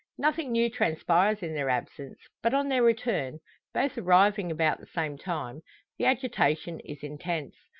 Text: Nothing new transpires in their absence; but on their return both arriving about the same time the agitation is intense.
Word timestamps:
Nothing 0.17 0.51
new 0.51 0.67
transpires 0.67 1.43
in 1.43 1.53
their 1.53 1.69
absence; 1.69 2.17
but 2.41 2.55
on 2.55 2.69
their 2.69 2.81
return 2.81 3.39
both 3.71 3.99
arriving 3.99 4.49
about 4.49 4.79
the 4.79 4.87
same 4.87 5.15
time 5.15 5.61
the 5.99 6.05
agitation 6.07 6.79
is 6.79 7.03
intense. 7.03 7.53